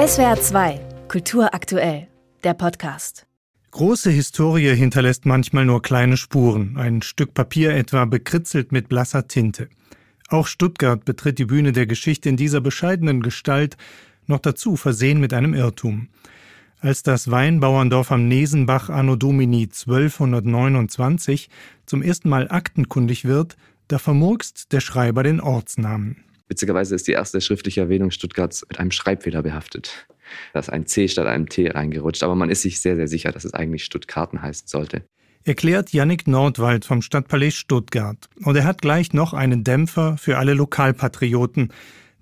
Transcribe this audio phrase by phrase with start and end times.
[0.00, 2.08] SWR 2, Kultur aktuell,
[2.42, 3.26] der Podcast.
[3.70, 9.68] Große Historie hinterlässt manchmal nur kleine Spuren, ein Stück Papier etwa bekritzelt mit blasser Tinte.
[10.30, 13.76] Auch Stuttgart betritt die Bühne der Geschichte in dieser bescheidenen Gestalt,
[14.26, 16.08] noch dazu versehen mit einem Irrtum.
[16.78, 21.50] Als das Weinbauerndorf am Nesenbach anno Domini 1229
[21.84, 23.58] zum ersten Mal aktenkundig wird,
[23.88, 26.24] da vermurkst der Schreiber den Ortsnamen.
[26.50, 30.08] Witzigerweise ist die erste schriftliche Erwähnung Stuttgarts mit einem Schreibfehler behaftet.
[30.52, 33.30] Da ist ein C statt einem T reingerutscht, aber man ist sich sehr, sehr sicher,
[33.30, 35.04] dass es eigentlich Stuttgarten heißen sollte.
[35.44, 38.28] Erklärt Yannick Nordwald vom Stadtpalais Stuttgart.
[38.44, 41.72] Und er hat gleich noch einen Dämpfer für alle Lokalpatrioten.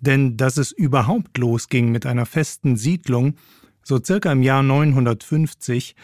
[0.00, 3.36] Denn dass es überhaupt losging mit einer festen Siedlung,
[3.84, 5.94] so circa im Jahr 950,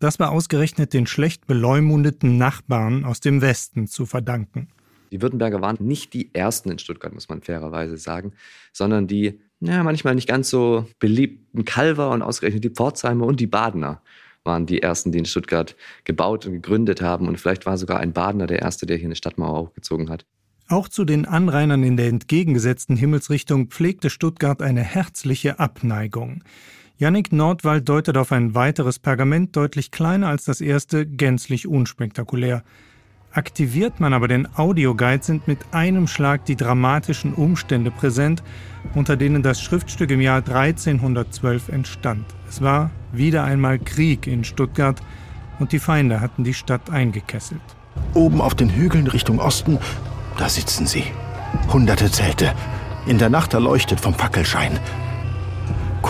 [0.00, 4.68] das war ausgerechnet den schlecht beleumundeten Nachbarn aus dem Westen zu verdanken.
[5.10, 8.32] Die Württemberger waren nicht die ersten in Stuttgart, muss man fairerweise sagen,
[8.72, 13.46] sondern die ja, manchmal nicht ganz so beliebten Calver und ausgerechnet die Pforzheimer und die
[13.46, 14.00] Badener
[14.42, 17.28] waren die ersten, die in Stuttgart gebaut und gegründet haben.
[17.28, 20.24] Und vielleicht war sogar ein Badener der erste, der hier eine Stadtmauer hochgezogen hat.
[20.68, 26.42] Auch zu den Anrainern in der entgegengesetzten Himmelsrichtung pflegte Stuttgart eine herzliche Abneigung.
[26.96, 32.62] Jannik Nordwald deutet auf ein weiteres Pergament, deutlich kleiner als das erste, gänzlich unspektakulär.
[33.32, 38.42] Aktiviert man aber den Audioguide, sind mit einem Schlag die dramatischen Umstände präsent,
[38.96, 42.24] unter denen das Schriftstück im Jahr 1312 entstand.
[42.48, 45.00] Es war wieder einmal Krieg in Stuttgart
[45.60, 47.60] und die Feinde hatten die Stadt eingekesselt.
[48.14, 49.78] Oben auf den Hügeln Richtung Osten,
[50.36, 51.04] da sitzen sie.
[51.72, 52.52] Hunderte Zelte.
[53.06, 54.72] In der Nacht erleuchtet vom Fackelschein.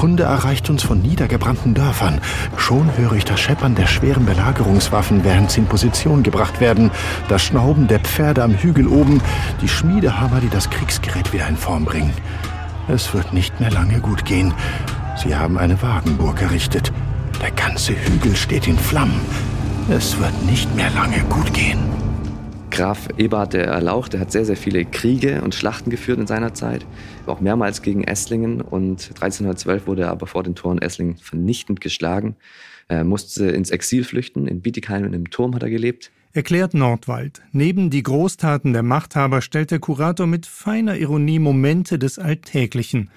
[0.00, 2.22] Kunde erreicht uns von niedergebrannten Dörfern.
[2.56, 6.90] Schon höre ich das Scheppern der schweren Belagerungswaffen, während sie in Position gebracht werden,
[7.28, 9.20] das Schnauben der Pferde am Hügel oben,
[9.60, 12.14] die Schmiedehammer, die das Kriegsgerät wieder in Form bringen.
[12.88, 14.54] Es wird nicht mehr lange gut gehen.
[15.22, 16.90] Sie haben eine Wagenburg errichtet.
[17.42, 19.20] Der ganze Hügel steht in Flammen.
[19.90, 21.99] Es wird nicht mehr lange gut gehen.
[22.70, 26.54] Graf Eberhard der Erlauch, der hat sehr, sehr viele Kriege und Schlachten geführt in seiner
[26.54, 26.86] Zeit,
[27.26, 32.36] auch mehrmals gegen Esslingen und 1312 wurde er aber vor den Toren Esslingen vernichtend geschlagen.
[32.88, 36.10] Er musste ins Exil flüchten, in Bietigheim in einem Turm hat er gelebt.
[36.32, 37.42] Erklärt Nordwald.
[37.52, 43.10] Neben die Großtaten der Machthaber stellt der Kurator mit feiner Ironie Momente des Alltäglichen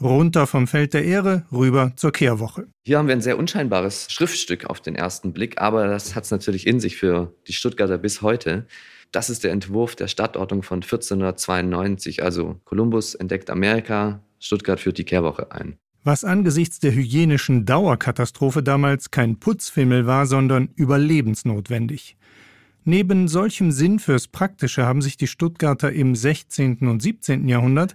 [0.00, 2.66] runter vom Feld der Ehre rüber zur Kehrwoche.
[2.86, 6.30] Hier haben wir ein sehr unscheinbares Schriftstück auf den ersten Blick, aber das hat es
[6.30, 8.66] natürlich in sich für die Stuttgarter bis heute.
[9.12, 12.22] Das ist der Entwurf der Stadtordnung von 1492.
[12.22, 15.76] Also Kolumbus entdeckt Amerika, Stuttgart führt die Kehrwoche ein.
[16.02, 22.16] Was angesichts der hygienischen Dauerkatastrophe damals kein Putzfimmel war, sondern überlebensnotwendig.
[22.84, 26.78] Neben solchem Sinn fürs Praktische haben sich die Stuttgarter im 16.
[26.88, 27.46] und 17.
[27.48, 27.94] Jahrhundert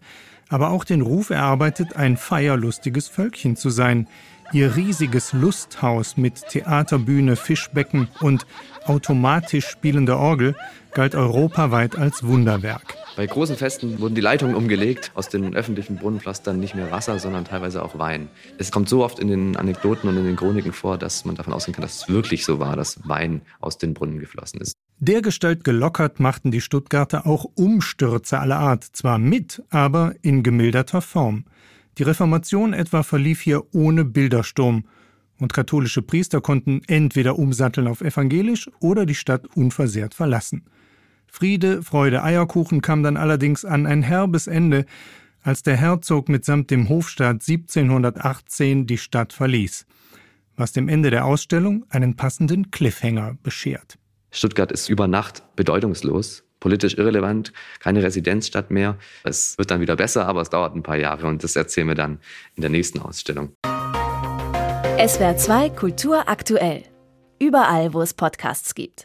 [0.50, 4.08] aber auch den Ruf erarbeitet, ein feierlustiges Völkchen zu sein.
[4.54, 8.46] Ihr riesiges Lusthaus mit Theaterbühne, Fischbecken und
[8.86, 10.56] automatisch spielender Orgel
[10.94, 12.96] galt europaweit als Wunderwerk.
[13.16, 17.46] Bei großen Festen wurden die Leitungen umgelegt, aus den öffentlichen Brunnenpflastern nicht mehr Wasser, sondern
[17.46, 18.30] teilweise auch Wein.
[18.58, 21.54] Es kommt so oft in den Anekdoten und in den Chroniken vor, dass man davon
[21.54, 24.76] ausgehen kann, dass es wirklich so war, dass Wein aus den Brunnen geflossen ist.
[25.00, 31.46] Dergestalt gelockert machten die Stuttgarter auch Umstürze aller Art, zwar mit, aber in gemilderter Form.
[31.98, 34.86] Die Reformation etwa verlief hier ohne Bildersturm,
[35.38, 40.64] und katholische Priester konnten entweder umsatteln auf evangelisch oder die Stadt unversehrt verlassen.
[41.28, 44.86] Friede, Freude, Eierkuchen kam dann allerdings an ein herbes Ende,
[45.42, 49.86] als der Herzog mitsamt dem Hofstaat 1718 die Stadt verließ,
[50.56, 53.98] was dem Ende der Ausstellung einen passenden Cliffhanger beschert.
[54.32, 58.98] Stuttgart ist über Nacht bedeutungslos, politisch irrelevant, keine Residenzstadt mehr.
[59.24, 61.94] Es wird dann wieder besser, aber es dauert ein paar Jahre und das erzählen wir
[61.94, 62.18] dann
[62.56, 63.52] in der nächsten Ausstellung.
[64.98, 66.82] SWR 2 Kultur aktuell.
[67.38, 69.04] Überall, wo es Podcasts gibt.